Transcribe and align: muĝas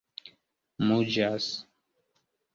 muĝas 0.87 1.51